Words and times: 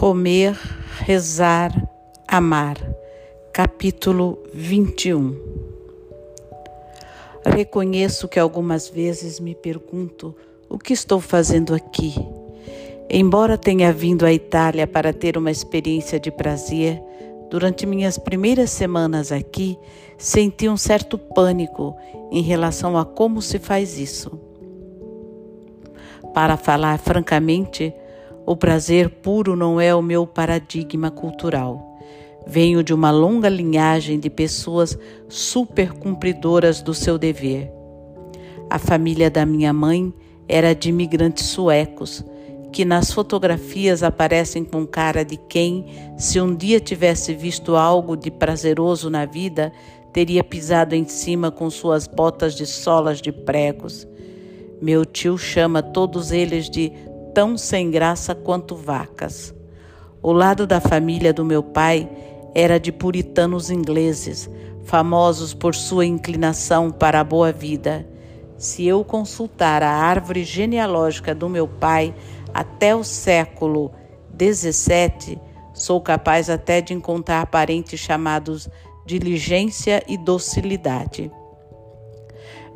Comer, 0.00 0.58
rezar, 1.00 1.70
amar. 2.26 2.78
Capítulo 3.52 4.38
21 4.54 5.38
Reconheço 7.44 8.26
que 8.26 8.38
algumas 8.40 8.88
vezes 8.88 9.38
me 9.38 9.54
pergunto 9.54 10.34
o 10.70 10.78
que 10.78 10.94
estou 10.94 11.20
fazendo 11.20 11.74
aqui. 11.74 12.14
Embora 13.10 13.58
tenha 13.58 13.92
vindo 13.92 14.24
à 14.24 14.32
Itália 14.32 14.86
para 14.86 15.12
ter 15.12 15.36
uma 15.36 15.50
experiência 15.50 16.18
de 16.18 16.30
prazer, 16.30 16.98
durante 17.50 17.84
minhas 17.84 18.16
primeiras 18.16 18.70
semanas 18.70 19.30
aqui 19.30 19.76
senti 20.16 20.66
um 20.66 20.78
certo 20.78 21.18
pânico 21.18 21.94
em 22.32 22.40
relação 22.40 22.96
a 22.96 23.04
como 23.04 23.42
se 23.42 23.58
faz 23.58 23.98
isso. 23.98 24.40
Para 26.32 26.56
falar 26.56 26.98
francamente, 26.98 27.92
o 28.46 28.56
prazer 28.56 29.08
puro 29.08 29.54
não 29.54 29.80
é 29.80 29.94
o 29.94 30.02
meu 30.02 30.26
paradigma 30.26 31.10
cultural. 31.10 31.98
Venho 32.46 32.82
de 32.82 32.92
uma 32.92 33.10
longa 33.10 33.48
linhagem 33.48 34.18
de 34.18 34.30
pessoas 34.30 34.98
super 35.28 35.92
cumpridoras 35.92 36.82
do 36.82 36.94
seu 36.94 37.18
dever. 37.18 37.70
A 38.68 38.78
família 38.78 39.30
da 39.30 39.44
minha 39.44 39.72
mãe 39.72 40.12
era 40.48 40.74
de 40.74 40.88
imigrantes 40.88 41.46
suecos, 41.46 42.24
que 42.72 42.84
nas 42.84 43.12
fotografias 43.12 44.02
aparecem 44.02 44.64
com 44.64 44.86
cara 44.86 45.24
de 45.24 45.36
quem, 45.36 45.86
se 46.16 46.40
um 46.40 46.54
dia 46.54 46.80
tivesse 46.80 47.34
visto 47.34 47.76
algo 47.76 48.16
de 48.16 48.30
prazeroso 48.30 49.10
na 49.10 49.26
vida, 49.26 49.72
teria 50.12 50.42
pisado 50.42 50.94
em 50.94 51.06
cima 51.06 51.50
com 51.50 51.68
suas 51.68 52.06
botas 52.06 52.54
de 52.54 52.66
solas 52.66 53.20
de 53.20 53.30
pregos. 53.30 54.06
Meu 54.80 55.04
tio 55.04 55.36
chama 55.36 55.82
todos 55.82 56.32
eles 56.32 56.70
de 56.70 56.92
tão 57.34 57.56
sem 57.56 57.90
graça 57.90 58.34
quanto 58.34 58.74
vacas. 58.74 59.54
O 60.22 60.32
lado 60.32 60.66
da 60.66 60.80
família 60.80 61.32
do 61.32 61.44
meu 61.44 61.62
pai 61.62 62.08
era 62.54 62.78
de 62.78 62.92
puritanos 62.92 63.70
ingleses, 63.70 64.50
famosos 64.84 65.54
por 65.54 65.74
sua 65.74 66.04
inclinação 66.04 66.90
para 66.90 67.20
a 67.20 67.24
boa 67.24 67.52
vida. 67.52 68.06
Se 68.58 68.86
eu 68.86 69.04
consultar 69.04 69.82
a 69.82 69.90
árvore 69.90 70.44
genealógica 70.44 71.34
do 71.34 71.48
meu 71.48 71.66
pai 71.66 72.14
até 72.52 72.94
o 72.94 73.02
século 73.02 73.92
XVII, 74.38 75.38
sou 75.72 76.00
capaz 76.00 76.50
até 76.50 76.80
de 76.80 76.92
encontrar 76.92 77.46
parentes 77.46 77.98
chamados 77.98 78.68
diligência 79.06 80.02
e 80.06 80.18
docilidade. 80.18 81.32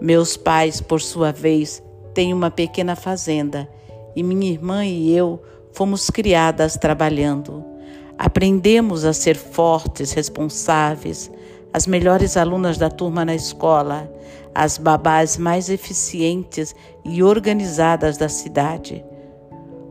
Meus 0.00 0.36
pais, 0.36 0.80
por 0.80 1.00
sua 1.00 1.30
vez, 1.30 1.82
têm 2.14 2.32
uma 2.32 2.50
pequena 2.50 2.96
fazenda 2.96 3.68
e 4.14 4.22
minha 4.22 4.50
irmã 4.50 4.84
e 4.84 5.14
eu 5.14 5.42
fomos 5.72 6.08
criadas 6.08 6.76
trabalhando. 6.76 7.64
Aprendemos 8.16 9.04
a 9.04 9.12
ser 9.12 9.36
fortes, 9.36 10.12
responsáveis, 10.12 11.30
as 11.72 11.86
melhores 11.86 12.36
alunas 12.36 12.78
da 12.78 12.88
turma 12.88 13.24
na 13.24 13.34
escola, 13.34 14.08
as 14.54 14.78
babás 14.78 15.36
mais 15.36 15.68
eficientes 15.68 16.74
e 17.04 17.22
organizadas 17.22 18.16
da 18.16 18.28
cidade. 18.28 19.04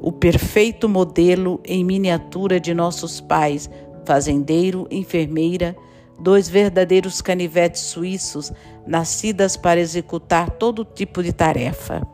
O 0.01 0.11
perfeito 0.11 0.87
modelo 0.87 1.59
em 1.65 1.83
miniatura 1.83 2.59
de 2.59 2.73
nossos 2.73 3.19
pais, 3.19 3.69
fazendeiro, 4.05 4.87
enfermeira, 4.89 5.75
dois 6.17 6.47
verdadeiros 6.47 7.21
canivetes 7.21 7.81
suíços, 7.81 8.51
nascidas 8.87 9.57
para 9.57 9.79
executar 9.79 10.49
todo 10.51 10.85
tipo 10.85 11.21
de 11.21 11.33
tarefa. 11.33 12.12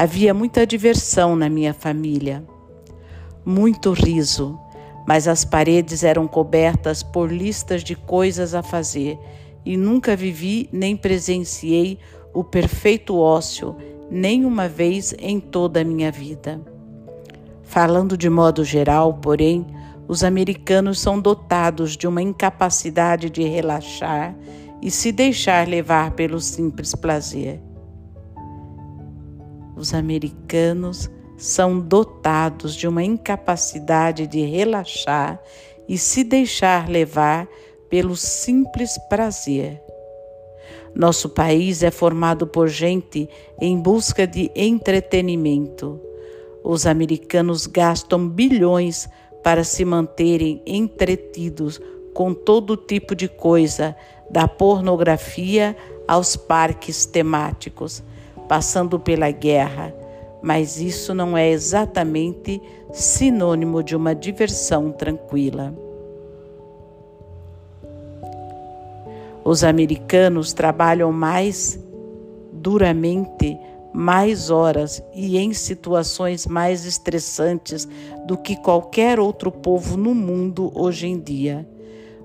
Havia 0.00 0.32
muita 0.32 0.64
diversão 0.64 1.34
na 1.34 1.48
minha 1.48 1.74
família, 1.74 2.44
muito 3.44 3.92
riso, 3.92 4.56
mas 5.08 5.26
as 5.26 5.44
paredes 5.44 6.04
eram 6.04 6.28
cobertas 6.28 7.02
por 7.02 7.32
listas 7.32 7.82
de 7.82 7.96
coisas 7.96 8.54
a 8.54 8.62
fazer 8.62 9.18
e 9.66 9.76
nunca 9.76 10.14
vivi 10.14 10.68
nem 10.70 10.96
presenciei 10.96 11.98
o 12.32 12.44
perfeito 12.44 13.18
ócio 13.18 13.74
nem 14.08 14.44
uma 14.44 14.68
vez 14.68 15.16
em 15.18 15.40
toda 15.40 15.80
a 15.80 15.84
minha 15.84 16.12
vida. 16.12 16.60
Falando 17.64 18.16
de 18.16 18.30
modo 18.30 18.64
geral, 18.64 19.14
porém, 19.14 19.66
os 20.06 20.22
americanos 20.22 21.00
são 21.00 21.18
dotados 21.18 21.96
de 21.96 22.06
uma 22.06 22.22
incapacidade 22.22 23.28
de 23.28 23.42
relaxar 23.42 24.32
e 24.80 24.92
se 24.92 25.10
deixar 25.10 25.66
levar 25.66 26.12
pelo 26.12 26.40
simples 26.40 26.94
prazer 26.94 27.60
os 29.78 29.94
americanos 29.94 31.08
são 31.36 31.78
dotados 31.78 32.74
de 32.74 32.88
uma 32.88 33.02
incapacidade 33.02 34.26
de 34.26 34.40
relaxar 34.40 35.40
e 35.88 35.96
se 35.96 36.24
deixar 36.24 36.88
levar 36.88 37.48
pelo 37.88 38.16
simples 38.16 38.98
prazer. 39.08 39.80
Nosso 40.94 41.28
país 41.28 41.82
é 41.82 41.92
formado 41.92 42.46
por 42.46 42.68
gente 42.68 43.28
em 43.60 43.78
busca 43.78 44.26
de 44.26 44.50
entretenimento. 44.54 46.00
Os 46.64 46.86
americanos 46.86 47.66
gastam 47.66 48.28
bilhões 48.28 49.08
para 49.44 49.62
se 49.62 49.84
manterem 49.84 50.60
entretidos 50.66 51.80
com 52.12 52.34
todo 52.34 52.76
tipo 52.76 53.14
de 53.14 53.28
coisa, 53.28 53.94
da 54.28 54.48
pornografia 54.48 55.76
aos 56.06 56.36
parques 56.36 57.06
temáticos 57.06 58.02
passando 58.48 58.98
pela 58.98 59.30
guerra, 59.30 59.94
mas 60.42 60.80
isso 60.80 61.14
não 61.14 61.36
é 61.36 61.50
exatamente 61.50 62.60
sinônimo 62.92 63.82
de 63.82 63.94
uma 63.94 64.14
diversão 64.14 64.90
tranquila. 64.90 65.74
Os 69.44 69.64
americanos 69.64 70.52
trabalham 70.52 71.12
mais 71.12 71.78
duramente, 72.52 73.58
mais 73.92 74.50
horas 74.50 75.02
e 75.14 75.38
em 75.38 75.52
situações 75.52 76.46
mais 76.46 76.84
estressantes 76.84 77.88
do 78.26 78.36
que 78.36 78.56
qualquer 78.56 79.18
outro 79.18 79.50
povo 79.50 79.96
no 79.96 80.14
mundo 80.14 80.70
hoje 80.74 81.06
em 81.06 81.18
dia. 81.18 81.66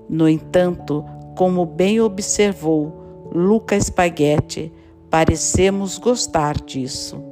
No 0.08 0.28
entanto, 0.28 1.04
como 1.36 1.64
bem 1.64 2.00
observou 2.00 2.92
Luca 3.32 3.80
Spaghetti, 3.80 4.70
Parecemos 5.14 5.96
gostar 5.96 6.60
disso. 6.60 7.22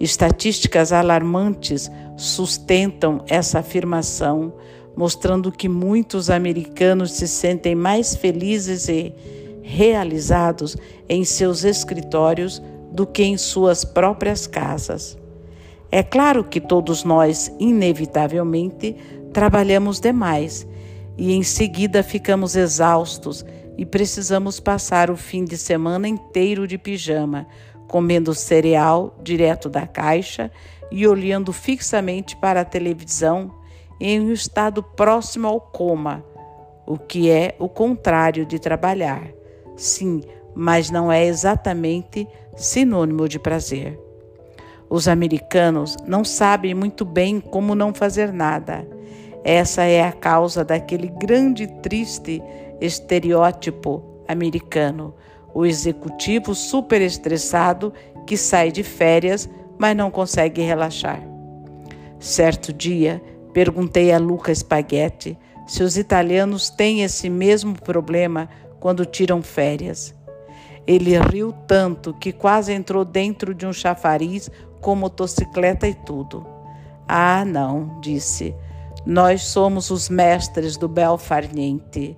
Estatísticas 0.00 0.92
alarmantes 0.92 1.88
sustentam 2.16 3.22
essa 3.28 3.60
afirmação, 3.60 4.52
mostrando 4.96 5.52
que 5.52 5.68
muitos 5.68 6.30
americanos 6.30 7.12
se 7.12 7.28
sentem 7.28 7.76
mais 7.76 8.16
felizes 8.16 8.88
e 8.88 9.14
realizados 9.62 10.76
em 11.08 11.24
seus 11.24 11.62
escritórios 11.62 12.60
do 12.90 13.06
que 13.06 13.22
em 13.22 13.38
suas 13.38 13.84
próprias 13.84 14.48
casas. 14.48 15.16
É 15.88 16.02
claro 16.02 16.42
que 16.42 16.60
todos 16.60 17.04
nós, 17.04 17.54
inevitavelmente, 17.60 18.96
trabalhamos 19.32 20.00
demais 20.00 20.66
e 21.16 21.32
em 21.32 21.44
seguida 21.44 22.02
ficamos 22.02 22.56
exaustos 22.56 23.46
e 23.76 23.84
precisamos 23.84 24.60
passar 24.60 25.10
o 25.10 25.16
fim 25.16 25.44
de 25.44 25.56
semana 25.56 26.06
inteiro 26.06 26.66
de 26.66 26.78
pijama, 26.78 27.46
comendo 27.88 28.34
cereal 28.34 29.16
direto 29.22 29.68
da 29.68 29.86
caixa 29.86 30.50
e 30.90 31.06
olhando 31.06 31.52
fixamente 31.52 32.36
para 32.36 32.60
a 32.60 32.64
televisão 32.64 33.52
em 34.00 34.20
um 34.20 34.32
estado 34.32 34.82
próximo 34.82 35.48
ao 35.48 35.60
coma, 35.60 36.24
o 36.86 36.98
que 36.98 37.30
é 37.30 37.54
o 37.58 37.68
contrário 37.68 38.44
de 38.44 38.58
trabalhar. 38.58 39.28
Sim, 39.76 40.22
mas 40.54 40.90
não 40.90 41.10
é 41.10 41.24
exatamente 41.24 42.28
sinônimo 42.56 43.28
de 43.28 43.38
prazer. 43.38 43.98
Os 44.88 45.08
americanos 45.08 45.96
não 46.06 46.24
sabem 46.24 46.74
muito 46.74 47.04
bem 47.04 47.40
como 47.40 47.74
não 47.74 47.92
fazer 47.92 48.32
nada. 48.32 48.86
Essa 49.42 49.82
é 49.82 50.02
a 50.02 50.12
causa 50.12 50.64
daquele 50.64 51.08
grande 51.08 51.66
triste 51.82 52.42
estereótipo 52.80 54.02
americano, 54.26 55.14
o 55.52 55.64
executivo 55.64 56.54
super 56.54 57.00
estressado 57.00 57.92
que 58.26 58.36
sai 58.36 58.72
de 58.72 58.82
férias, 58.82 59.48
mas 59.78 59.96
não 59.96 60.10
consegue 60.10 60.62
relaxar. 60.62 61.22
Certo 62.18 62.72
dia, 62.72 63.22
perguntei 63.52 64.12
a 64.12 64.18
Luca 64.18 64.54
Spaghetti 64.54 65.38
se 65.66 65.82
os 65.82 65.96
italianos 65.96 66.70
têm 66.70 67.02
esse 67.02 67.28
mesmo 67.28 67.74
problema 67.80 68.48
quando 68.80 69.06
tiram 69.06 69.42
férias. 69.42 70.14
Ele 70.86 71.18
riu 71.18 71.52
tanto 71.66 72.12
que 72.14 72.32
quase 72.32 72.72
entrou 72.72 73.04
dentro 73.04 73.54
de 73.54 73.66
um 73.66 73.72
chafariz 73.72 74.50
com 74.80 74.94
motocicleta 74.94 75.88
e 75.88 75.94
tudo. 75.94 76.46
Ah, 77.08 77.44
não, 77.44 78.00
disse. 78.00 78.54
Nós 79.06 79.42
somos 79.42 79.90
os 79.90 80.08
mestres 80.08 80.76
do 80.76 80.88
bel 80.88 81.16
farniente. 81.16 82.16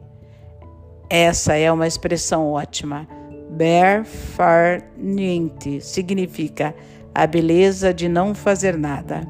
Essa 1.09 1.55
é 1.55 1.71
uma 1.71 1.87
expressão 1.87 2.51
ótima. 2.51 3.07
Berfarniente 3.51 5.81
significa 5.81 6.75
a 7.15 7.25
beleza 7.27 7.95
de 7.95 8.09
não 8.09 8.35
fazer 8.35 8.77
nada. 8.77 9.21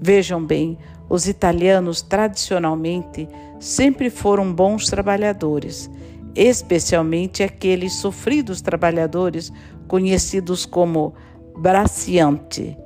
Vejam 0.00 0.44
bem, 0.44 0.78
os 1.08 1.26
italianos 1.26 2.02
tradicionalmente 2.02 3.28
sempre 3.58 4.10
foram 4.10 4.52
bons 4.52 4.86
trabalhadores, 4.86 5.90
especialmente 6.34 7.42
aqueles 7.42 7.94
sofridos 7.94 8.62
trabalhadores 8.62 9.52
conhecidos 9.88 10.64
como 10.64 11.14
bracianti. 11.58 12.78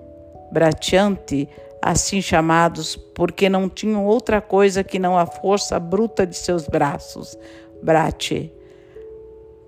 Bracianti, 0.50 1.48
assim 1.82 2.20
chamados 2.20 2.96
porque 2.96 3.48
não 3.48 3.68
tinham 3.68 4.04
outra 4.04 4.40
coisa 4.40 4.82
que 4.82 4.98
não 4.98 5.16
a 5.16 5.24
força 5.24 5.78
bruta 5.78 6.26
de 6.26 6.36
seus 6.36 6.66
braços, 6.66 7.38
brate, 7.82 8.52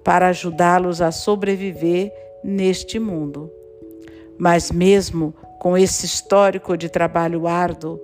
para 0.02 0.28
ajudá-los 0.28 1.00
a 1.02 1.10
sobreviver 1.10 2.12
neste 2.42 2.98
mundo. 2.98 3.50
Mas 4.38 4.70
mesmo 4.70 5.34
com 5.58 5.76
esse 5.76 6.06
histórico 6.06 6.76
de 6.76 6.88
trabalho 6.88 7.46
árduo, 7.46 8.00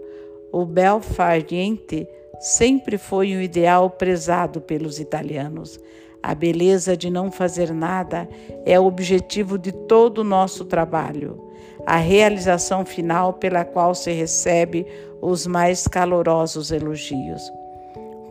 o 0.53 0.65
bel 0.65 1.01
farniente 1.01 2.07
sempre 2.41 2.99
foi 2.99 3.37
um 3.37 3.41
ideal 3.41 3.89
prezado 3.91 4.61
pelos 4.61 4.99
italianos. 4.99 5.79
A 6.23 6.35
beleza 6.35 6.97
de 6.97 7.11
não 7.11 7.31
fazer 7.31 7.73
nada 7.73 8.29
é 8.65 8.79
o 8.79 8.87
objetivo 8.87 9.59
de 9.59 9.73
todo 9.73 10.19
o 10.19 10.25
nosso 10.25 10.65
trabalho, 10.65 11.39
a 11.87 11.97
realização 11.97 12.85
final 12.85 13.35
pela 13.35 13.65
qual 13.65 13.95
se 13.95 14.11
recebe 14.11 14.87
os 15.21 15.47
mais 15.47 15.87
calorosos 15.87 16.71
elogios. 16.71 17.43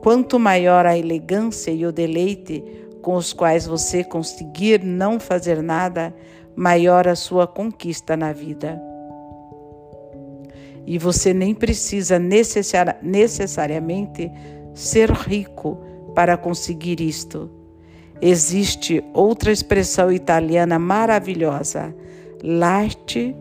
Quanto 0.04 0.38
maior 0.38 0.86
a 0.86 0.96
elegância 0.98 1.72
e 1.72 1.86
o 1.86 1.92
deleite 1.92 2.62
com 3.02 3.16
os 3.16 3.32
quais 3.32 3.66
você 3.66 4.04
conseguir 4.04 4.84
não 4.84 5.18
fazer 5.18 5.64
nada, 5.64 6.14
maior 6.54 7.08
a 7.08 7.16
sua 7.16 7.48
conquista 7.48 8.18
na 8.18 8.34
vida. 8.34 8.82
E 10.86 10.98
você 10.98 11.34
nem 11.34 11.56
precisa 11.56 12.20
necessariamente 12.20 14.30
ser 14.74 15.10
rico 15.10 15.80
para 16.14 16.36
conseguir 16.36 17.00
isto. 17.00 17.50
Existe 18.22 19.02
outra 19.14 19.54
expressão 19.54 20.12
italiana 20.12 20.78
maravilhosa, 20.78 21.96
l'arte, 22.44 23.34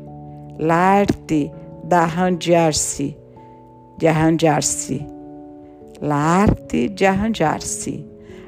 l'arte 0.60 1.50
da 1.82 2.02
arranjar-se, 2.02 3.16
de 3.98 4.06
arranjar-se. 4.06 5.11
L'arte 6.02 6.88
de 6.88 7.06
arranjar-se, 7.06 8.04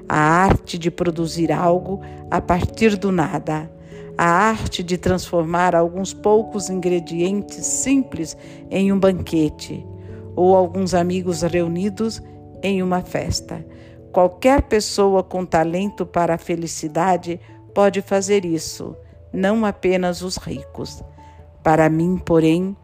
a 0.06 0.18
arte 0.18 0.76
de 0.76 0.90
produzir 0.90 1.50
algo 1.50 2.02
a 2.30 2.40
partir 2.40 2.96
do 2.96 3.10
nada 3.10 3.70
a 4.16 4.24
arte 4.24 4.82
de 4.82 4.96
transformar 4.96 5.74
alguns 5.74 6.14
poucos 6.14 6.70
ingredientes 6.70 7.66
simples 7.66 8.36
em 8.70 8.92
um 8.92 8.98
banquete 8.98 9.84
ou 10.36 10.54
alguns 10.54 10.94
amigos 10.94 11.42
reunidos 11.42 12.22
em 12.62 12.82
uma 12.82 13.02
festa. 13.02 13.64
Qualquer 14.12 14.62
pessoa 14.62 15.22
com 15.22 15.44
talento 15.44 16.06
para 16.06 16.34
a 16.34 16.38
felicidade 16.38 17.40
pode 17.74 18.00
fazer 18.00 18.44
isso, 18.44 18.96
não 19.32 19.64
apenas 19.64 20.22
os 20.22 20.36
ricos. 20.36 21.02
Para 21.62 21.88
mim, 21.88 22.16
porém, 22.16 22.76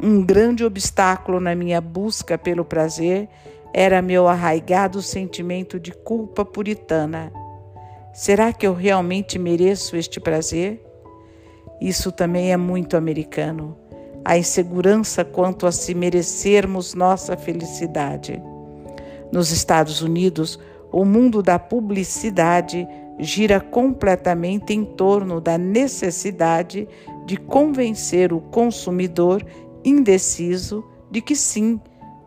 um 0.00 0.24
grande 0.24 0.64
obstáculo 0.64 1.40
na 1.40 1.54
minha 1.54 1.80
busca 1.80 2.38
pelo 2.38 2.64
prazer 2.64 3.28
era 3.72 4.00
meu 4.00 4.26
arraigado 4.26 5.02
sentimento 5.02 5.78
de 5.78 5.92
culpa 5.92 6.44
puritana 6.44 7.32
Será 8.16 8.50
que 8.50 8.66
eu 8.66 8.72
realmente 8.72 9.38
mereço 9.38 9.94
este 9.94 10.18
prazer? 10.18 10.82
Isso 11.78 12.10
também 12.10 12.50
é 12.50 12.56
muito 12.56 12.96
americano. 12.96 13.76
A 14.24 14.38
insegurança 14.38 15.22
quanto 15.22 15.66
a 15.66 15.70
se 15.70 15.94
merecermos 15.94 16.94
nossa 16.94 17.36
felicidade. 17.36 18.42
Nos 19.30 19.50
Estados 19.50 20.00
Unidos, 20.00 20.58
o 20.90 21.04
mundo 21.04 21.42
da 21.42 21.58
publicidade 21.58 22.88
gira 23.18 23.60
completamente 23.60 24.72
em 24.72 24.82
torno 24.82 25.38
da 25.38 25.58
necessidade 25.58 26.88
de 27.26 27.36
convencer 27.36 28.32
o 28.32 28.40
consumidor 28.40 29.44
indeciso 29.84 30.82
de 31.10 31.20
que 31.20 31.36
sim, 31.36 31.78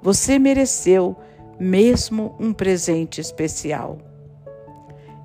você 0.04 0.38
mereceu 0.38 1.18
mesmo 1.60 2.36
um 2.40 2.54
presente 2.54 3.20
especial. 3.20 3.98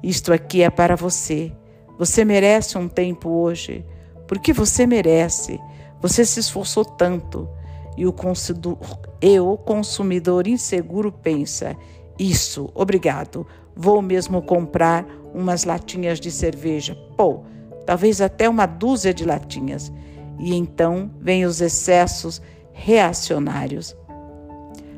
Isto 0.02 0.32
aqui 0.32 0.62
é 0.62 0.70
para 0.70 0.96
você. 0.96 1.52
Você 1.98 2.24
merece 2.24 2.76
um 2.76 2.88
tempo 2.88 3.30
hoje, 3.30 3.84
porque 4.26 4.52
você 4.52 4.86
merece. 4.86 5.60
Você 6.02 6.24
se 6.24 6.40
esforçou 6.40 6.84
tanto. 6.84 7.48
E 7.96 8.04
o 8.06 8.12
consumidor, 8.12 8.78
e 9.22 9.38
consumidor 9.64 10.46
inseguro 10.48 11.12
pensa: 11.12 11.76
Isso, 12.18 12.68
obrigado. 12.74 13.46
Vou 13.76 14.02
mesmo 14.02 14.42
comprar 14.42 15.06
umas 15.32 15.64
latinhas 15.64 16.20
de 16.20 16.30
cerveja. 16.30 16.96
Pô, 17.16 17.44
talvez 17.86 18.20
até 18.20 18.48
uma 18.48 18.66
dúzia 18.66 19.14
de 19.14 19.24
latinhas. 19.24 19.92
E 20.38 20.54
então 20.54 21.10
vêm 21.20 21.44
os 21.44 21.60
excessos 21.60 22.42
reacionários, 22.72 23.96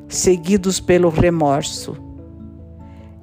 seguidos 0.09 0.81
pelo 0.81 1.09
remorso 1.09 2.07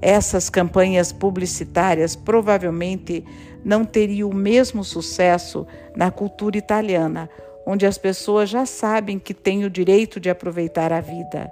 essas 0.04 0.50
campanhas 0.50 1.14
publicitárias 1.14 2.14
provavelmente 2.14 3.24
não 3.64 3.86
teriam 3.86 4.30
o 4.30 4.36
mesmo 4.36 4.84
sucesso 4.84 5.66
na 5.96 6.12
cultura 6.12 6.58
italiana, 6.58 7.30
onde 7.66 7.86
as 7.86 7.98
pessoas 7.98 8.50
já 8.50 8.66
sabem 8.66 9.18
que 9.18 9.34
têm 9.34 9.64
o 9.64 9.70
direito 9.70 10.20
de 10.20 10.30
aproveitar 10.30 10.92
a 10.92 11.00
vida. 11.00 11.50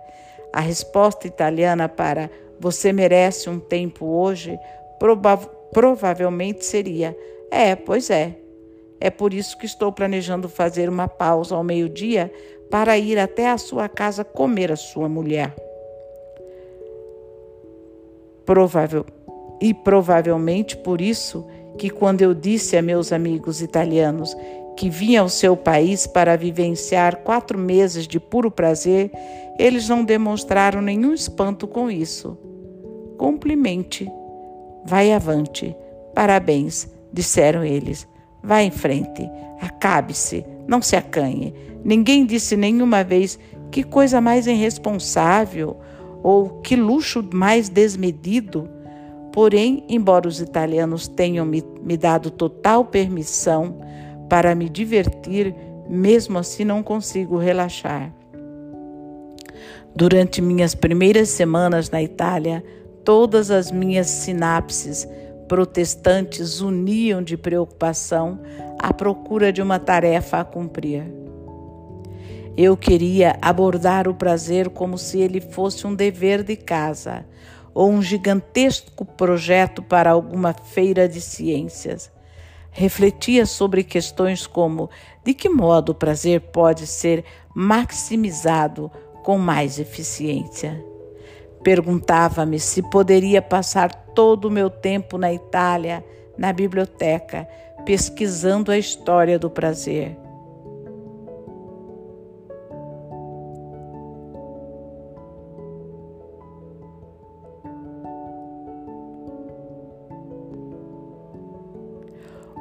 A 0.52 0.60
resposta 0.60 1.28
italiana 1.28 1.88
para 1.88 2.30
você 2.60 2.92
merece 2.92 3.50
um 3.50 3.58
tempo 3.58 4.06
hoje 4.06 4.60
prova 5.00 5.38
provavelmente 5.72 6.66
seria: 6.66 7.18
é, 7.50 7.74
pois 7.74 8.10
é. 8.10 8.36
É 9.00 9.10
por 9.10 9.34
isso 9.34 9.58
que 9.58 9.66
estou 9.66 9.92
planejando 9.94 10.50
fazer 10.50 10.90
uma 10.90 11.08
pausa 11.08 11.56
ao 11.56 11.64
meio-dia 11.64 12.32
para 12.72 12.98
ir 12.98 13.20
até 13.20 13.52
a 13.52 13.58
sua 13.58 13.88
casa 13.88 14.24
comer 14.24 14.72
a 14.72 14.76
sua 14.76 15.08
mulher 15.08 15.54
provável 18.46 19.06
e 19.62 19.74
provavelmente 19.74 20.76
por 20.76 21.00
isso 21.00 21.46
que 21.78 21.90
quando 21.90 22.22
eu 22.22 22.34
disse 22.34 22.76
a 22.76 22.82
meus 22.82 23.14
amigos 23.14 23.62
italianos 23.62 24.36
que 24.76 24.90
vinha 24.90 25.22
ao 25.22 25.30
seu 25.30 25.56
país 25.56 26.08
para 26.08 26.36
vivenciar 26.36 27.18
quatro 27.18 27.58
meses 27.58 28.08
de 28.08 28.20
puro 28.20 28.50
prazer, 28.50 29.12
eles 29.60 29.88
não 29.88 30.04
demonstraram 30.04 30.82
nenhum 30.82 31.14
espanto 31.14 31.68
com 31.68 31.90
isso. 31.90 32.38
Cumprimente. 33.18 34.12
Vai 34.84 35.14
avante. 35.14 35.76
Parabéns, 36.16 36.90
disseram 37.14 37.64
eles. 37.64 38.08
Vá 38.44 38.64
em 38.64 38.72
frente. 38.72 39.30
Acabe-se. 39.62 40.44
Não 40.72 40.82
se 40.82 40.96
acanhe. 40.96 41.54
Ninguém 41.84 42.26
disse 42.26 42.56
nenhuma 42.56 43.04
vez 43.04 43.38
que 43.70 43.84
coisa 43.84 44.22
mais 44.22 44.48
irresponsável 44.48 45.76
ou 46.24 46.62
que 46.62 46.78
luxo 46.78 47.28
mais 47.34 47.68
desmedido. 47.68 48.70
Porém, 49.34 49.84
embora 49.90 50.30
os 50.30 50.40
italianos 50.40 51.10
tenham 51.10 51.46
me, 51.46 51.62
me 51.84 51.98
dado 51.98 52.32
total 52.32 52.86
permissão 52.86 53.82
para 54.30 54.56
me 54.56 54.70
divertir, 54.70 55.54
mesmo 55.90 56.38
assim 56.38 56.64
não 56.64 56.82
consigo 56.82 57.36
relaxar. 57.38 58.14
Durante 59.94 60.42
minhas 60.42 60.74
primeiras 60.74 61.28
semanas 61.28 61.90
na 61.90 62.02
Itália, 62.02 62.64
todas 63.04 63.52
as 63.52 63.74
minhas 63.74 64.08
sinapses 64.08 65.06
protestantes 65.52 66.62
uniam 66.62 67.22
de 67.22 67.36
preocupação 67.36 68.40
à 68.80 68.94
procura 68.94 69.52
de 69.52 69.62
uma 69.62 69.78
tarefa 69.78 70.40
a 70.40 70.46
cumprir. 70.46 71.04
Eu 72.56 72.78
queria 72.78 73.38
abordar 73.42 74.08
o 74.08 74.14
prazer 74.14 74.70
como 74.70 74.98
se 74.98 75.20
ele 75.20 75.42
fosse 75.42 75.86
um 75.86 75.94
dever 75.94 76.42
de 76.42 76.56
casa 76.56 77.26
ou 77.74 77.92
um 77.92 78.02
gigantesco 78.02 79.04
projeto 79.04 79.84
para 79.84 80.12
alguma 80.12 80.54
feira 80.54 81.06
de 81.06 81.20
ciências. 81.20 82.10
Refletia 82.72 83.46
sobre 83.46 83.84
questões 83.84 84.48
como 84.48 84.90
de 85.22 85.34
que 85.34 85.50
modo 85.50 85.90
o 85.90 85.96
prazer 85.96 86.40
pode 86.40 86.88
ser 86.88 87.26
maximizado 87.54 88.90
com 89.22 89.38
mais 89.38 89.80
eficiência. 89.80 90.91
Perguntava-me 91.64 92.60
se 92.60 92.82
poderia 92.82 93.42
passar 93.42 93.94
todo 94.14 94.46
o 94.46 94.52
meu 94.52 94.70
tempo 94.70 95.18
na 95.18 95.32
Itália, 95.32 96.04
na 96.38 96.52
biblioteca, 96.52 97.48
pesquisando 97.86 98.72
a 98.72 98.78
história 98.78 99.38
do 99.38 99.50
prazer. 99.50 100.18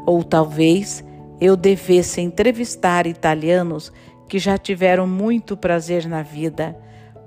Ou 0.07 0.25
talvez 0.25 1.05
eu 1.41 1.57
devesse 1.57 2.21
entrevistar 2.21 3.07
italianos 3.07 3.93
que 4.29 4.39
já 4.39 4.59
tiveram 4.59 5.07
muito 5.07 5.57
prazer 5.57 6.07
na 6.07 6.23
vida, 6.23 6.77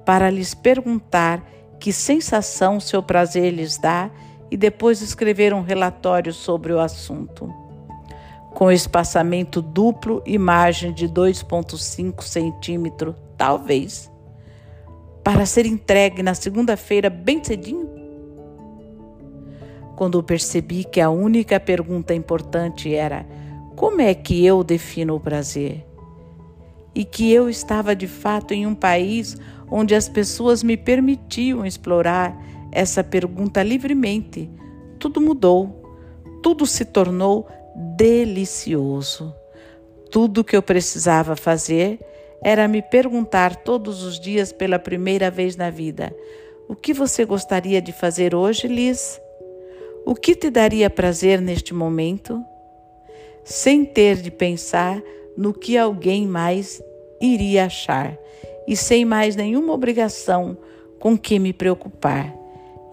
para 0.06 0.30
lhes 0.30 0.54
perguntar 0.54 1.44
que 1.84 1.92
sensação 1.92 2.80
seu 2.80 3.04
prazer 3.04 3.52
lhes 3.52 3.78
dá 3.78 4.10
e 4.50 4.56
depois 4.56 5.02
escrever 5.02 5.54
um 5.54 5.62
relatório 5.62 6.32
sobre 6.32 6.72
o 6.72 6.80
assunto. 6.80 7.54
Com 8.54 8.72
espaçamento 8.72 9.62
duplo 9.62 10.24
e 10.26 10.38
margem 10.38 10.94
de 10.94 11.10
2,5 11.10 12.24
centímetro, 12.24 13.14
talvez, 13.36 14.10
para 15.26 15.46
ser 15.46 15.66
entregue 15.66 16.24
na 16.24 16.34
segunda-feira 16.34 17.10
bem 17.10 17.44
cedinho? 17.44 17.90
Quando 19.98 20.24
percebi 20.24 20.86
que 20.86 21.02
a 21.02 21.10
única 21.10 21.60
pergunta 21.60 22.14
importante 22.16 22.96
era 22.96 23.26
como 23.76 24.00
é 24.00 24.14
que 24.14 24.46
eu 24.46 24.64
defino 24.64 25.16
o 25.16 25.20
prazer? 25.20 25.86
E 26.96 27.04
que 27.04 27.30
eu 27.30 27.50
estava 27.50 27.94
de 27.94 28.08
fato 28.08 28.54
em 28.54 28.66
um 28.66 28.74
país 28.74 29.36
onde 29.76 29.96
as 29.96 30.08
pessoas 30.08 30.62
me 30.62 30.78
permitiam 30.78 31.66
explorar 31.66 32.40
essa 32.72 33.04
pergunta 33.04 33.64
livremente. 33.64 34.48
Tudo 35.00 35.20
mudou, 35.20 36.22
tudo 36.44 36.68
se 36.68 36.86
tornou 36.86 37.48
delicioso. 37.98 39.34
Tudo 40.12 40.44
que 40.44 40.56
eu 40.56 40.62
precisava 40.62 41.36
fazer 41.36 42.00
era 42.44 42.68
me 42.68 42.84
perguntar 42.84 43.56
todos 43.56 44.04
os 44.04 44.20
dias 44.20 44.54
pela 44.54 44.78
primeira 44.78 45.32
vez 45.32 45.56
na 45.56 45.72
vida: 45.72 46.16
o 46.70 46.76
que 46.76 46.94
você 46.94 47.26
gostaria 47.26 47.82
de 47.82 47.92
fazer 47.92 48.36
hoje, 48.36 48.68
Liz? 48.68 49.20
O 50.06 50.14
que 50.14 50.36
te 50.36 50.52
daria 50.52 50.88
prazer 50.88 51.42
neste 51.42 51.74
momento? 51.74 52.46
Sem 53.44 53.84
ter 53.86 54.18
de 54.18 54.30
pensar 54.30 55.02
no 55.36 55.52
que 55.52 55.80
alguém 55.80 56.28
mais 56.28 56.80
iria 57.20 57.66
achar 57.66 58.20
e 58.68 58.76
sem 58.76 59.06
mais 59.06 59.36
nenhuma 59.36 59.74
obrigação 59.74 60.58
com 61.00 61.18
que 61.18 61.40
me 61.40 61.52
preocupar. 61.52 62.34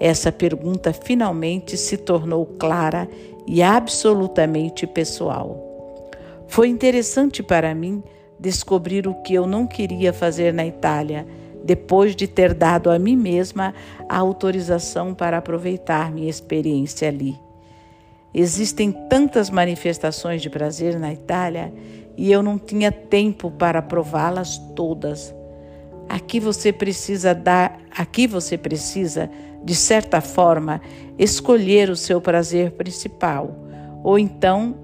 Essa 0.00 0.32
pergunta 0.32 0.92
finalmente 0.92 1.76
se 1.76 1.96
tornou 1.96 2.46
clara 2.46 3.08
e 3.46 3.62
absolutamente 3.62 4.86
pessoal. 4.86 6.10
Foi 6.48 6.68
interessante 6.68 7.42
para 7.42 7.74
mim 7.74 8.02
descobrir 8.38 9.06
o 9.06 9.14
que 9.14 9.34
eu 9.34 9.46
não 9.46 9.66
queria 9.66 10.12
fazer 10.12 10.52
na 10.52 10.66
Itália, 10.66 11.26
depois 11.62 12.16
de 12.16 12.26
ter 12.26 12.54
dado 12.54 12.90
a 12.90 12.98
mim 12.98 13.16
mesma 13.16 13.74
a 14.08 14.16
autorização 14.16 15.14
para 15.14 15.36
aproveitar 15.36 16.10
minha 16.10 16.30
experiência 16.30 17.06
ali. 17.08 17.38
Existem 18.32 18.90
tantas 18.92 19.50
manifestações 19.50 20.40
de 20.40 20.48
prazer 20.48 20.98
na 20.98 21.12
Itália 21.12 21.72
e 22.16 22.32
eu 22.32 22.42
não 22.42 22.58
tinha 22.58 22.90
tempo 22.90 23.50
para 23.50 23.82
prová-las 23.82 24.56
todas. 24.74 25.34
Aqui 26.10 26.40
você 26.40 26.72
precisa 26.72 27.32
dar, 27.32 27.78
aqui 27.96 28.26
você 28.26 28.58
precisa, 28.58 29.30
de 29.62 29.76
certa 29.76 30.20
forma, 30.20 30.82
escolher 31.16 31.88
o 31.88 31.94
seu 31.94 32.20
prazer 32.20 32.72
principal, 32.72 33.56
ou 34.02 34.18
então 34.18 34.74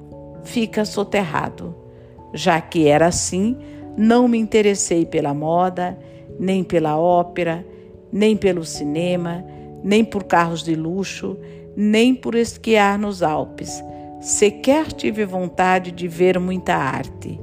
fica 0.45 0.85
soterrado. 0.85 1.75
Já 2.33 2.61
que 2.61 2.87
era 2.87 3.09
assim, 3.09 3.57
não 3.97 4.29
me 4.29 4.39
interessei 4.39 5.05
pela 5.05 5.35
moda, 5.35 5.99
nem 6.39 6.63
pela 6.63 6.97
ópera, 6.97 7.67
nem 8.13 8.37
pelo 8.37 8.65
cinema, 8.65 9.45
nem 9.83 10.05
por 10.05 10.23
carros 10.23 10.63
de 10.63 10.77
luxo, 10.77 11.37
nem 11.77 12.15
por 12.15 12.37
esquiar 12.37 13.01
nos 13.01 13.21
Alpes. 13.21 13.83
Sequer 14.21 14.93
tive 14.93 15.25
vontade 15.25 15.91
de 15.91 16.07
ver 16.07 16.39
muita 16.39 16.77
arte. 16.77 17.41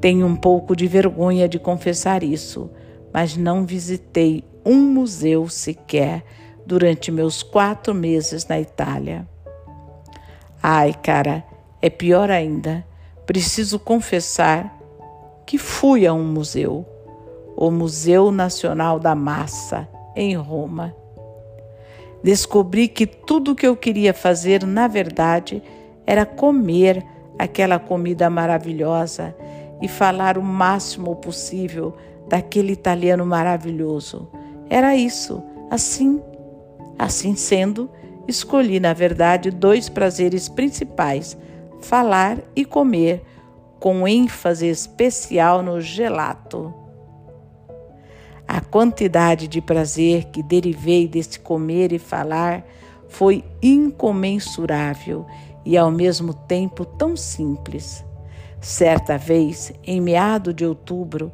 Tenho 0.00 0.26
um 0.26 0.36
pouco 0.36 0.76
de 0.76 0.86
vergonha 0.86 1.48
de 1.48 1.58
confessar 1.58 2.22
isso, 2.22 2.70
mas 3.12 3.36
não 3.36 3.64
visitei 3.64 4.44
um 4.64 4.76
museu 4.76 5.48
sequer 5.48 6.24
durante 6.66 7.10
meus 7.10 7.42
quatro 7.42 7.94
meses 7.94 8.46
na 8.46 8.60
Itália. 8.60 9.26
Ai, 10.62 10.92
cara, 10.92 11.44
é 11.80 11.88
pior 11.88 12.30
ainda. 12.30 12.84
Preciso 13.24 13.78
confessar 13.78 14.76
que 15.46 15.58
fui 15.58 16.06
a 16.06 16.12
um 16.12 16.24
museu, 16.24 16.84
o 17.56 17.70
Museu 17.70 18.32
Nacional 18.32 18.98
da 18.98 19.14
Massa, 19.14 19.88
em 20.14 20.34
Roma. 20.34 20.94
Descobri 22.22 22.88
que 22.88 23.06
tudo 23.06 23.52
o 23.52 23.54
que 23.54 23.66
eu 23.66 23.76
queria 23.76 24.12
fazer, 24.12 24.66
na 24.66 24.88
verdade, 24.88 25.62
era 26.04 26.26
comer 26.26 27.04
aquela 27.38 27.78
comida 27.78 28.28
maravilhosa 28.28 29.34
e 29.80 29.88
falar 29.88 30.38
o 30.38 30.42
máximo 30.42 31.16
possível 31.16 31.94
daquele 32.28 32.72
italiano 32.72 33.24
maravilhoso. 33.24 34.28
Era 34.68 34.96
isso, 34.96 35.42
assim. 35.70 36.20
Assim 36.98 37.36
sendo, 37.36 37.90
escolhi, 38.26 38.80
na 38.80 38.92
verdade, 38.92 39.50
dois 39.50 39.88
prazeres 39.88 40.48
principais: 40.48 41.36
falar 41.80 42.38
e 42.54 42.64
comer, 42.64 43.22
com 43.78 44.08
ênfase 44.08 44.66
especial 44.66 45.62
no 45.62 45.80
gelato. 45.80 46.72
A 48.48 48.60
quantidade 48.60 49.48
de 49.48 49.60
prazer 49.60 50.26
que 50.26 50.42
derivei 50.42 51.08
desse 51.08 51.38
comer 51.38 51.92
e 51.92 51.98
falar 51.98 52.64
foi 53.08 53.44
incomensurável 53.62 55.26
e 55.64 55.76
ao 55.76 55.90
mesmo 55.90 56.32
tempo 56.32 56.84
tão 56.84 57.16
simples. 57.16 58.04
Certa 58.60 59.18
vez, 59.18 59.72
em 59.84 60.00
meado 60.00 60.52
de 60.52 60.64
outubro, 60.64 61.32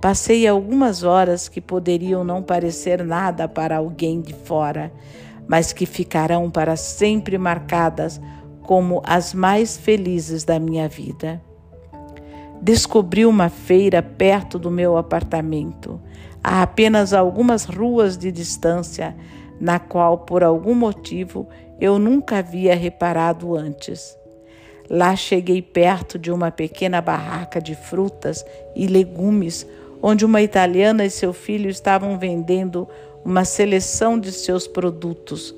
passei 0.00 0.46
algumas 0.46 1.02
horas 1.02 1.48
que 1.48 1.60
poderiam 1.60 2.24
não 2.24 2.42
parecer 2.42 3.04
nada 3.04 3.48
para 3.48 3.76
alguém 3.76 4.20
de 4.20 4.32
fora, 4.32 4.92
mas 5.46 5.72
que 5.72 5.84
ficarão 5.84 6.50
para 6.50 6.76
sempre 6.76 7.36
marcadas 7.36 8.20
como 8.62 9.02
as 9.04 9.34
mais 9.34 9.76
felizes 9.76 10.44
da 10.44 10.60
minha 10.60 10.88
vida. 10.88 11.42
Descobri 12.62 13.26
uma 13.26 13.48
feira 13.48 14.02
perto 14.02 14.58
do 14.58 14.70
meu 14.70 14.96
apartamento, 14.96 16.00
a 16.42 16.62
apenas 16.62 17.12
algumas 17.12 17.64
ruas 17.64 18.16
de 18.16 18.30
distância, 18.30 19.16
na 19.58 19.78
qual, 19.78 20.18
por 20.18 20.44
algum 20.44 20.74
motivo, 20.74 21.48
eu 21.80 21.98
nunca 21.98 22.38
havia 22.38 22.74
reparado 22.76 23.56
antes. 23.56 24.16
Lá 24.90 25.14
cheguei 25.14 25.62
perto 25.62 26.18
de 26.18 26.32
uma 26.32 26.50
pequena 26.50 27.00
barraca 27.00 27.60
de 27.60 27.76
frutas 27.76 28.44
e 28.74 28.88
legumes, 28.88 29.64
onde 30.02 30.24
uma 30.24 30.42
italiana 30.42 31.04
e 31.04 31.10
seu 31.10 31.32
filho 31.32 31.70
estavam 31.70 32.18
vendendo 32.18 32.88
uma 33.24 33.44
seleção 33.44 34.18
de 34.18 34.32
seus 34.32 34.66
produtos, 34.66 35.54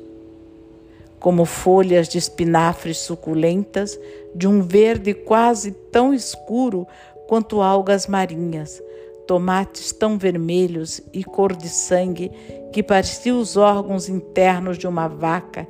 como 1.18 1.46
folhas 1.46 2.10
de 2.10 2.18
espinafres 2.18 2.98
suculentas, 2.98 3.98
de 4.34 4.46
um 4.46 4.60
verde 4.60 5.14
quase 5.14 5.70
tão 5.90 6.12
escuro 6.12 6.86
quanto 7.26 7.62
algas 7.62 8.06
marinhas, 8.06 8.82
tomates 9.26 9.92
tão 9.92 10.18
vermelhos 10.18 11.00
e 11.10 11.24
cor 11.24 11.56
de 11.56 11.70
sangue 11.70 12.30
que 12.70 12.82
pareciam 12.82 13.38
os 13.38 13.56
órgãos 13.56 14.10
internos 14.10 14.76
de 14.76 14.86
uma 14.86 15.08
vaca, 15.08 15.66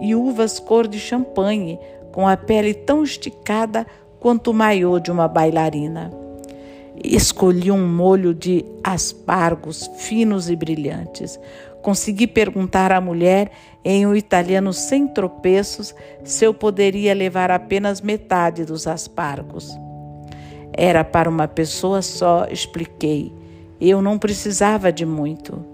e 0.00 0.14
uvas 0.14 0.60
cor 0.60 0.86
de 0.86 0.98
champanhe, 0.98 1.78
com 2.18 2.26
a 2.26 2.36
pele 2.36 2.74
tão 2.74 3.04
esticada 3.04 3.86
quanto 4.18 4.50
o 4.50 4.52
maiô 4.52 4.98
de 4.98 5.08
uma 5.08 5.28
bailarina. 5.28 6.10
Escolhi 7.04 7.70
um 7.70 7.86
molho 7.86 8.34
de 8.34 8.64
aspargos 8.82 9.88
finos 9.98 10.50
e 10.50 10.56
brilhantes. 10.56 11.38
Consegui 11.80 12.26
perguntar 12.26 12.90
à 12.90 13.00
mulher, 13.00 13.52
em 13.84 14.04
um 14.04 14.16
italiano 14.16 14.72
sem 14.72 15.06
tropeços, 15.06 15.94
se 16.24 16.44
eu 16.44 16.52
poderia 16.52 17.14
levar 17.14 17.52
apenas 17.52 18.00
metade 18.00 18.64
dos 18.64 18.88
aspargos. 18.88 19.78
Era 20.72 21.04
para 21.04 21.30
uma 21.30 21.46
pessoa 21.46 22.02
só, 22.02 22.48
expliquei. 22.50 23.32
Eu 23.80 24.02
não 24.02 24.18
precisava 24.18 24.90
de 24.90 25.06
muito. 25.06 25.64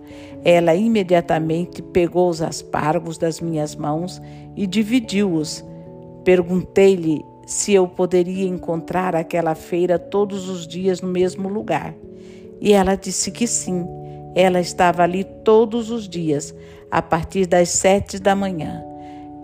Ela 0.45 0.75
imediatamente 0.75 1.81
pegou 1.81 2.29
os 2.29 2.43
aspargos 2.43 3.17
das 3.17 3.41
minhas 3.41 3.75
mãos 3.75 4.21
e 4.55 4.67
dividiu-os 4.67 5.65
Perguntei-lhe 6.25 7.25
se 7.47 7.75
eu 7.75 7.87
poderia 7.87 8.49
encontrar 8.49 9.15
aquela 9.15 9.55
feira 9.55 9.99
todos 9.99 10.49
os 10.49 10.67
dias 10.67 11.01
no 11.01 11.09
mesmo 11.09 11.49
lugar. 11.49 11.95
E 12.61 12.73
ela 12.73 12.97
disse 12.97 13.31
que 13.31 13.47
sim. 13.47 13.87
Ela 14.35 14.61
estava 14.61 15.03
ali 15.03 15.23
todos 15.23 15.91
os 15.91 16.09
dias, 16.09 16.55
a 16.91 17.01
partir 17.03 17.47
das 17.47 17.69
sete 17.69 18.19
da 18.19 18.35
manhã. 18.35 18.83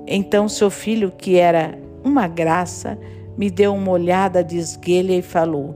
Então 0.06 0.48
seu 0.48 0.70
filho, 0.70 1.12
que 1.16 1.36
era 1.36 1.78
uma 2.02 2.26
graça, 2.26 2.98
me 3.36 3.50
deu 3.50 3.74
uma 3.74 3.92
olhada 3.92 4.42
de 4.42 4.56
esguelha 4.56 5.12
e 5.12 5.22
falou: 5.22 5.74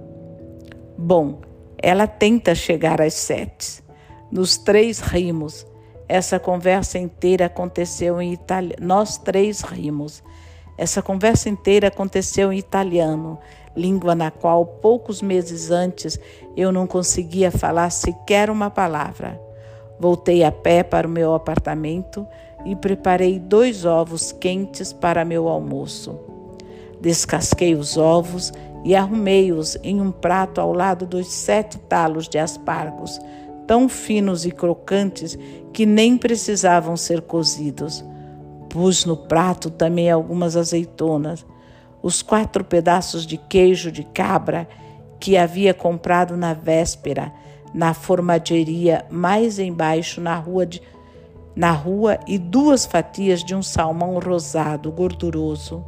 Bom, 0.99 1.41
ela 1.79 2.07
tenta 2.07 2.55
chegar 2.55 3.01
às 3.01 3.15
sete. 3.15 3.83
Nos 4.33 4.57
três 4.57 5.01
rimos. 5.01 5.67
Essa 6.09 6.39
conversa 6.39 6.99
inteira 6.99 7.47
aconteceu 7.47 8.21
em 8.21 8.33
italiano. 8.33 8.77
Nós 8.81 9.17
três 9.17 9.61
rimos. 9.61 10.23
Essa 10.77 11.01
conversa 11.01 11.49
inteira 11.49 11.89
aconteceu 11.89 12.53
em 12.53 12.59
italiano, 12.59 13.39
língua 13.77 14.15
na 14.15 14.31
qual 14.31 14.65
poucos 14.65 15.23
meses 15.23 15.71
antes 15.71 16.19
eu 16.57 16.73
não 16.73 16.87
conseguia 16.87 17.51
falar 17.51 17.91
sequer 17.91 18.51
uma 18.51 18.71
palavra. 18.71 19.41
Voltei 19.99 20.43
a 20.43 20.51
pé 20.51 20.83
para 20.83 21.07
o 21.07 21.11
meu 21.11 21.35
apartamento 21.35 22.27
e 22.65 22.75
preparei 22.75 23.39
dois 23.39 23.85
ovos 23.85 24.33
quentes 24.33 24.93
para 24.93 25.25
meu 25.25 25.49
almoço. 25.49 26.19
Descasquei 27.01 27.75
os 27.75 27.97
ovos 27.97 28.53
e 28.85 28.95
arrumei-os 28.95 29.77
em 29.83 30.01
um 30.01 30.11
prato 30.11 30.61
ao 30.61 30.73
lado 30.73 31.07
dos 31.07 31.29
sete 31.29 31.79
talos 31.79 32.29
de 32.29 32.39
aspargos, 32.39 33.21
tão 33.67 33.89
finos 33.89 34.45
e 34.45 34.51
crocantes 34.51 35.39
que 35.73 35.87
nem 35.87 36.19
precisavam 36.19 36.97
ser 36.97 37.23
cozidos. 37.23 38.05
Pus 38.75 39.05
no 39.05 39.17
prato 39.17 39.71
também 39.71 40.11
algumas 40.11 40.57
azeitonas, 40.57 41.47
os 42.03 42.23
quatro 42.23 42.65
pedaços 42.65 43.25
de 43.25 43.37
queijo 43.37 43.93
de 43.93 44.03
cabra 44.03 44.69
que 45.21 45.37
havia 45.37 45.73
comprado 45.73 46.37
na 46.37 46.53
véspera 46.53 47.33
na 47.73 47.95
formageria 47.95 49.05
mais 49.09 49.61
embaixo 49.61 50.21
na 50.21 50.35
rua, 50.35 50.67
de, 50.67 50.83
na 51.55 51.71
rua 51.71 52.19
e 52.27 52.37
duas 52.37 52.85
fatias 52.85 53.45
de 53.45 53.55
um 53.55 53.63
salmão 53.63 54.19
rosado 54.19 54.91
gorduroso. 54.91 55.85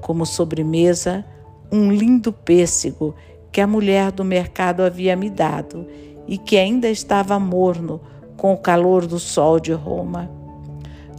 Como 0.00 0.24
sobremesa, 0.24 1.22
um 1.70 1.92
lindo 1.92 2.32
pêssego 2.32 3.14
que 3.52 3.60
a 3.60 3.66
mulher 3.66 4.10
do 4.10 4.24
mercado 4.24 4.82
havia 4.82 5.14
me 5.14 5.28
dado 5.28 5.86
e 6.26 6.38
que 6.38 6.56
ainda 6.56 6.88
estava 6.88 7.38
morno 7.38 8.00
com 8.38 8.54
o 8.54 8.58
calor 8.58 9.06
do 9.06 9.18
sol 9.18 9.60
de 9.60 9.74
Roma. 9.74 10.43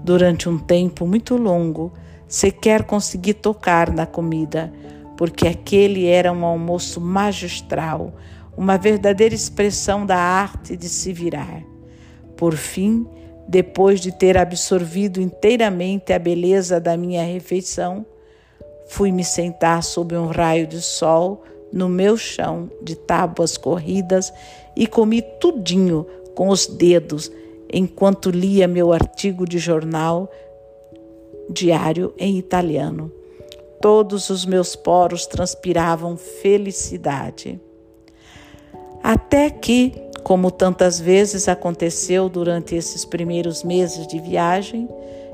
Durante 0.06 0.48
um 0.48 0.60
tempo 0.60 1.08
muito 1.08 1.36
longo, 1.36 1.92
sequer 2.28 2.84
consegui 2.84 3.34
tocar 3.34 3.92
na 3.92 4.06
comida, 4.06 4.72
porque 5.18 5.48
aquele 5.48 6.06
era 6.06 6.32
um 6.32 6.46
almoço 6.46 7.02
magistral, 7.02 8.14
uma 8.56 8.78
verdadeira 8.78 9.34
expressão 9.34 10.06
da 10.06 10.16
arte 10.16 10.78
de 10.78 10.88
se 10.88 11.12
virar. 11.12 11.64
Por 12.38 12.54
fim, 12.54 13.08
depois 13.48 14.00
de 14.00 14.12
ter 14.12 14.38
absorvido 14.38 15.20
inteiramente 15.20 16.14
a 16.14 16.20
beleza 16.20 16.80
da 16.80 16.96
minha 16.96 17.24
refeição, 17.24 18.06
fui 18.86 19.12
me 19.12 19.24
sentar 19.24 19.82
sob 19.82 20.16
um 20.16 20.28
raio 20.28 20.68
de 20.68 20.84
sol 20.84 21.44
no 21.74 21.90
meu 21.90 22.16
chão 22.16 22.70
de 22.80 22.96
tábuas 22.96 23.58
corridas 23.58 24.32
e 24.76 24.86
comi 24.86 25.24
tudinho 25.42 26.06
com 26.36 26.50
os 26.50 26.68
dedos 26.68 27.32
enquanto 27.72 28.30
lia 28.30 28.68
meu 28.68 28.94
artigo 28.94 29.46
de 29.48 29.58
jornal 29.58 30.30
diário 31.50 32.14
em 32.18 32.38
italiano. 32.38 33.12
Todos 33.82 34.30
os 34.30 34.46
meus 34.46 34.76
poros 34.76 35.26
transpiravam 35.26 36.18
felicidade. 36.18 37.60
Até 39.04 39.50
que, 39.50 39.94
como 40.24 40.50
tantas 40.50 41.00
vezes 41.00 41.48
aconteceu 41.48 42.28
durante 42.28 42.76
esses 42.76 43.06
primeiros 43.06 43.64
meses 43.64 44.08
de 44.08 44.20
viagem, 44.20 44.90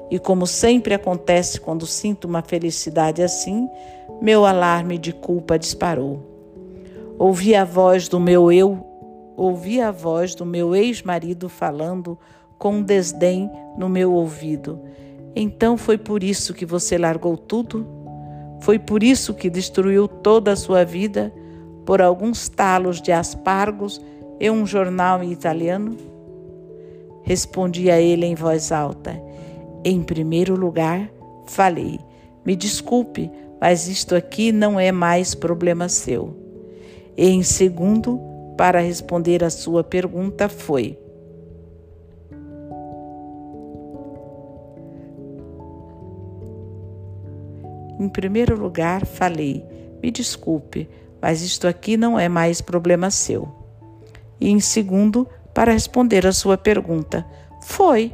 e 0.09 0.19
como 0.19 0.45
sempre 0.45 0.93
acontece 0.93 1.61
quando 1.61 1.87
sinto 1.87 2.25
uma 2.25 2.41
felicidade 2.41 3.23
assim, 3.23 3.69
meu 4.21 4.45
alarme 4.45 4.97
de 4.97 5.13
culpa 5.13 5.57
disparou. 5.57 6.19
Ouvi 7.17 7.55
a 7.55 7.63
voz 7.63 8.09
do 8.09 8.19
meu 8.19 8.51
eu, 8.51 8.85
ouvi 9.35 9.81
a 9.81 9.91
voz 9.91 10.35
do 10.35 10.45
meu 10.45 10.75
ex-marido 10.75 11.49
falando 11.49 12.17
com 12.57 12.81
desdém 12.81 13.49
no 13.77 13.89
meu 13.89 14.13
ouvido. 14.13 14.79
Então 15.35 15.77
foi 15.77 15.97
por 15.97 16.23
isso 16.23 16.53
que 16.53 16.65
você 16.65 16.97
largou 16.97 17.37
tudo? 17.37 17.87
Foi 18.61 18.77
por 18.77 19.01
isso 19.01 19.33
que 19.33 19.49
destruiu 19.49 20.07
toda 20.07 20.51
a 20.51 20.55
sua 20.55 20.83
vida? 20.83 21.33
por 21.85 22.01
alguns 22.01 22.47
talos 22.47 23.01
de 23.01 23.11
aspargos 23.11 24.01
e 24.39 24.49
um 24.49 24.65
jornal 24.65 25.23
em 25.23 25.31
italiano? 25.31 25.97
Respondi 27.23 27.91
a 27.91 27.99
ele 27.99 28.25
em 28.25 28.35
voz 28.35 28.71
alta. 28.71 29.21
Em 29.83 30.01
primeiro 30.01 30.55
lugar, 30.55 31.09
falei: 31.45 31.99
Me 32.45 32.55
desculpe, 32.55 33.29
mas 33.59 33.87
isto 33.87 34.15
aqui 34.15 34.51
não 34.51 34.79
é 34.79 34.91
mais 34.91 35.35
problema 35.35 35.89
seu. 35.89 36.35
E 37.17 37.27
em 37.27 37.43
segundo, 37.43 38.19
para 38.61 38.79
responder 38.79 39.43
a 39.43 39.49
sua 39.49 39.83
pergunta, 39.83 40.47
foi: 40.47 40.95
Em 47.99 48.07
primeiro 48.07 48.55
lugar, 48.55 49.03
falei: 49.03 49.65
Me 49.99 50.11
desculpe, 50.11 50.87
mas 51.19 51.41
isto 51.41 51.67
aqui 51.67 51.97
não 51.97 52.19
é 52.19 52.29
mais 52.29 52.61
problema 52.61 53.09
seu. 53.09 53.49
E 54.39 54.47
em 54.51 54.59
segundo, 54.59 55.27
para 55.55 55.71
responder 55.71 56.27
a 56.27 56.31
sua 56.31 56.55
pergunta, 56.55 57.25
foi. 57.63 58.13